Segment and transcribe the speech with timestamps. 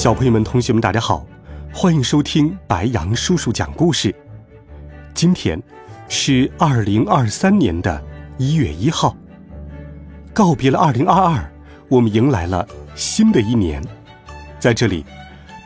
[0.00, 1.26] 小朋友们、同学们，大家好，
[1.74, 4.14] 欢迎收听白羊叔叔讲故事。
[5.12, 5.62] 今天
[6.08, 8.02] 是二零二三年的
[8.38, 9.14] 一月一号，
[10.32, 11.52] 告别了二零二二，
[11.90, 13.84] 我们迎来了新的一年。
[14.58, 15.04] 在这里，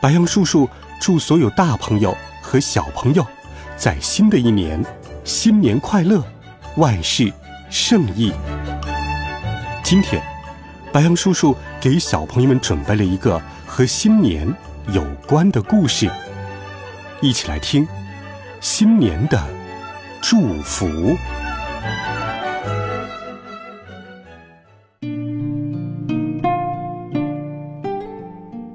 [0.01, 0.67] 白羊叔叔
[0.99, 3.25] 祝所有大朋友和小朋友
[3.77, 4.83] 在新的一年
[5.23, 6.21] 新年快乐，
[6.75, 7.31] 万事
[7.69, 8.33] 胜意。
[9.81, 10.21] 今天，
[10.91, 13.41] 白羊叔叔给小朋友们准备了一个。
[13.77, 14.47] 和新年
[14.93, 16.09] 有关的故事，
[17.21, 17.85] 一起来听
[18.61, 19.37] 新年的
[20.21, 20.87] 祝福。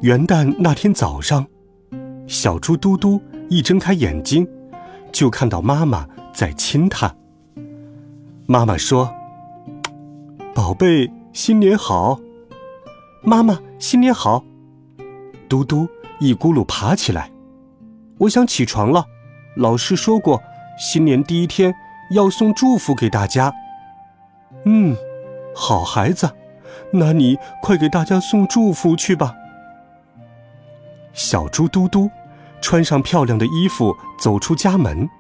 [0.02, 1.46] 元旦那天早上，
[2.26, 4.46] 小猪嘟嘟一睁开眼睛，
[5.10, 7.10] 就看到妈妈在亲它。
[8.44, 9.10] 妈妈说
[10.54, 12.20] ：“宝贝，新年好！”
[13.24, 14.44] 妈妈，新年好！
[15.50, 15.88] 嘟嘟
[16.20, 17.28] 一咕噜爬起来，
[18.18, 19.04] 我想起床了。
[19.56, 20.40] 老师说过，
[20.78, 21.74] 新年第一天
[22.12, 23.52] 要送祝福给大家。
[24.64, 24.96] 嗯，
[25.52, 26.30] 好孩子，
[26.92, 29.34] 那你快给大家送祝福去吧。
[31.12, 32.08] 小猪嘟嘟
[32.60, 35.10] 穿上漂亮的衣服，走出家门。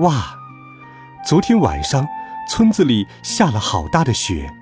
[0.00, 0.34] 哇，
[1.24, 2.04] 昨天晚上
[2.50, 4.52] 村子里下了好大的雪，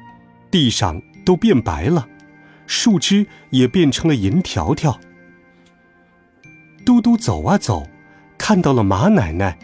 [0.51, 2.07] 地上都变白了。
[2.67, 4.99] 树枝也变成了银条条。
[6.85, 7.87] 嘟嘟走啊走，
[8.37, 9.59] 看到了马奶奶。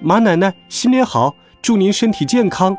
[0.00, 1.34] 马奶奶，新年好！
[1.62, 2.76] 祝您身体健康。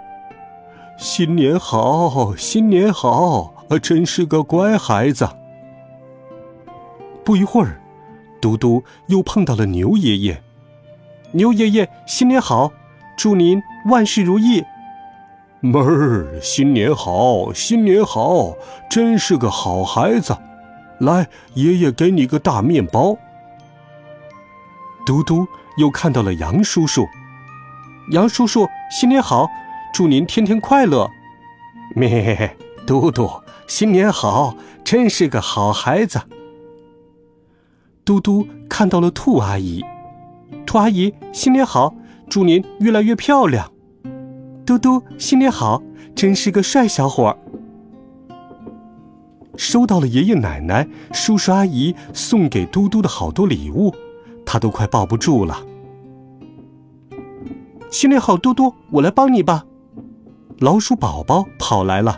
[0.97, 3.65] 新年好，新年好！
[3.81, 5.27] 真是个乖孩子。
[7.23, 7.81] 不一会儿，
[8.39, 10.43] 嘟嘟又碰到了牛爷爷。
[11.31, 12.71] 牛爷爷，新年好！
[13.17, 14.63] 祝您万事如意。
[15.65, 18.55] 妹儿，新年好，新年好，
[18.87, 20.37] 真是个好孩子。
[20.99, 23.17] 来，爷爷给你个大面包。
[25.07, 27.03] 嘟嘟又看到了杨叔叔，
[28.11, 29.47] 杨叔叔，新年好，
[29.91, 31.09] 祝您天天快乐。
[31.95, 32.55] 咩，
[32.85, 33.27] 嘟嘟，
[33.65, 36.21] 新年好，真是个好孩子。
[38.05, 39.83] 嘟嘟看到了兔阿姨，
[40.63, 41.95] 兔阿姨，新年好，
[42.29, 43.71] 祝您越来越漂亮。
[44.65, 45.79] 嘟嘟，新年好！
[46.15, 47.37] 真是个帅小伙儿。
[49.55, 53.93] 收到了爷爷奶奶、叔叔阿姨送给嘟嘟的好多礼物，
[54.43, 55.59] 他都快抱不住了。
[57.91, 59.65] 新年好，嘟嘟，我来帮你吧。
[60.57, 62.17] 老鼠宝宝跑来了。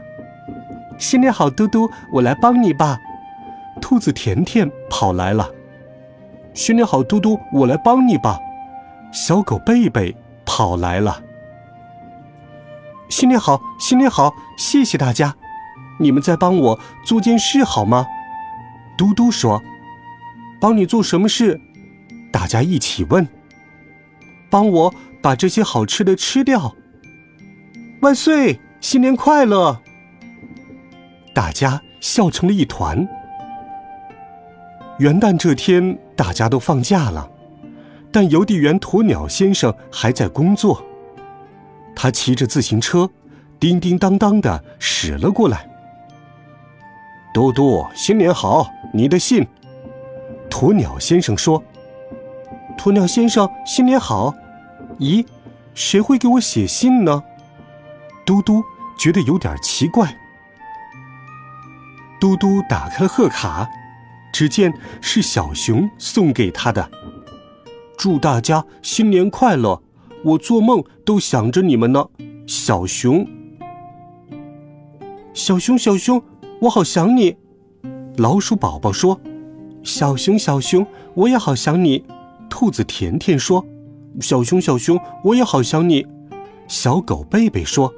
[0.98, 2.98] 新年好，嘟嘟，我来帮你吧。
[3.82, 5.50] 兔子甜甜跑来了。
[6.54, 8.40] 新年好，嘟嘟，我来帮你吧。
[9.12, 10.16] 小狗贝贝
[10.46, 11.24] 跑来了。
[13.20, 14.32] 新年好，新年好！
[14.56, 15.34] 谢谢大家，
[16.00, 18.06] 你们再帮我做件事好吗？
[18.96, 19.60] 嘟嘟说
[20.62, 21.60] ：“帮你做什么事？”
[22.32, 23.28] 大家一起问
[24.52, 26.76] ：“帮我把这些好吃的吃掉。”
[28.02, 28.60] 万岁！
[28.82, 29.82] 新年快乐！
[31.34, 33.08] 大家笑成了一团。
[35.00, 37.28] 元旦这天，大家都放假了，
[38.12, 40.84] 但邮递员鸵鸟先生还在工作。
[42.00, 43.10] 他骑着自行车，
[43.60, 45.68] 叮叮当当的驶了过来。
[47.34, 48.70] 嘟嘟，新年好！
[48.94, 49.48] 你的信。
[50.48, 51.64] 鸵鸟先生说
[52.78, 54.32] ：“鸵鸟先生，新年好！
[55.00, 55.26] 咦，
[55.74, 57.24] 谁会给我写信呢？”
[58.24, 58.64] 嘟嘟
[58.96, 60.16] 觉得有点奇怪。
[62.22, 63.68] 嘟嘟打开了贺卡，
[64.32, 64.72] 只见
[65.02, 66.92] 是小熊送给他的，
[67.98, 69.82] 祝大家新年快乐。
[70.28, 72.06] 我做梦都想着你们呢，
[72.46, 73.26] 小熊。
[75.34, 76.22] 小熊，小熊，
[76.64, 77.38] 我好想你。
[78.18, 79.22] 老鼠宝宝说
[79.84, 82.04] ：“小熊，小熊，我也好想你。”
[82.50, 83.66] 兔子甜甜说
[84.20, 86.06] ：“小熊，小熊，我也好想你。”
[86.68, 87.94] 小狗贝贝说：“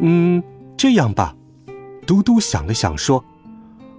[0.00, 0.42] 嗯，
[0.74, 1.36] 这样吧。”
[2.06, 3.22] 嘟嘟想了想说：“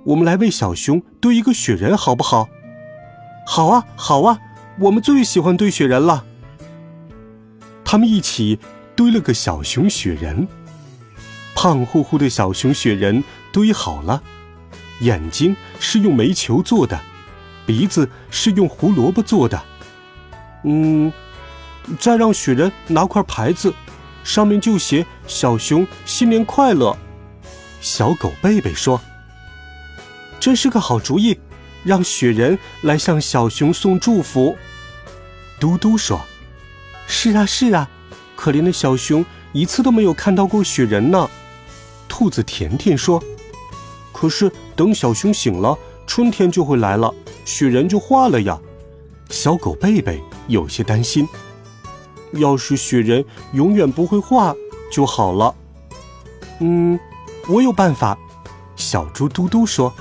[0.06, 2.48] 我们来为小熊堆一个雪人，好不好
[3.46, 4.40] ？”“好啊，好啊，
[4.80, 6.26] 我们最喜欢堆雪人了。”
[7.96, 8.60] 他们一起
[8.94, 10.46] 堆了个小熊雪人，
[11.56, 14.22] 胖乎乎的小熊雪人堆好了，
[15.00, 17.00] 眼睛是用煤球做的，
[17.66, 19.64] 鼻子是用胡萝卜做的。
[20.66, 21.10] 嗯，
[21.98, 23.74] 再让雪人拿块牌子，
[24.26, 26.98] 上面就写“小熊新年快乐”。
[27.80, 29.00] 小狗贝贝说
[30.38, 31.40] ：“真是个好主意，
[31.86, 34.58] 让雪人来向小熊送祝福。”
[35.62, 36.20] 嘟嘟说
[37.08, 37.90] ：“是啊，是啊，
[38.36, 41.30] 可怜的小熊一次都没有看到过雪人呢。”
[42.08, 43.22] 兔子甜甜说
[44.14, 47.14] ：“可是等小熊醒了，春天就会来了，
[47.44, 48.60] 雪人就化了呀。”
[49.30, 51.28] 小狗贝贝有些担心
[52.34, 54.56] ：“要是雪人永远不会化
[54.92, 55.56] 就好了。”
[56.60, 57.00] 嗯。
[57.48, 58.18] 我有办法，
[58.76, 59.94] 小猪嘟嘟说：“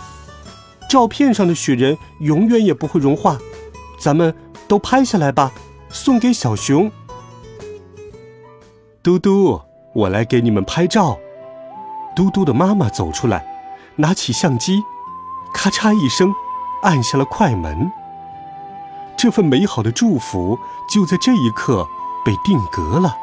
[0.88, 3.38] 照片上的雪人永远也不会融化，
[3.98, 4.34] 咱们
[4.66, 5.52] 都拍下来吧，
[5.88, 6.90] 送给小熊。”
[9.02, 9.60] 嘟嘟，
[9.92, 11.18] 我来给你们拍照。
[12.16, 13.44] 嘟嘟的妈妈走出来，
[13.96, 14.82] 拿起相机，
[15.52, 16.32] 咔嚓一声，
[16.82, 17.90] 按下了快门。
[19.16, 20.58] 这份美好的祝福
[20.88, 21.86] 就在这一刻
[22.24, 23.16] 被定格了。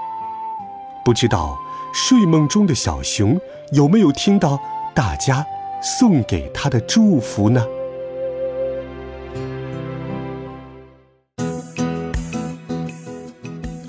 [1.03, 1.59] 不知道
[1.93, 3.39] 睡梦中的小熊。
[3.71, 4.59] 有没有听到
[4.93, 5.45] 大家
[5.81, 7.65] 送给他的祝福呢？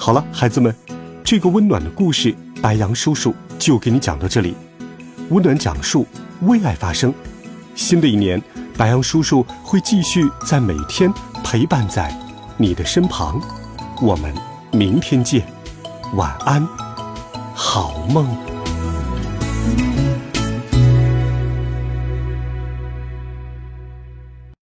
[0.04, 0.74] 好了，孩子们，
[1.22, 4.52] 这个温暖的故事，白羊叔叔就给你讲到这里。
[5.28, 6.04] 温暖讲述，
[6.40, 7.14] 为爱发声。
[7.76, 8.42] 新的一年，
[8.76, 11.08] 白羊叔叔会继续在每天
[11.44, 12.12] 陪伴在
[12.56, 13.40] 你的身旁。
[14.00, 14.34] 我们
[14.72, 15.46] 明天见，
[16.14, 16.66] 晚安，
[17.54, 18.26] 好梦。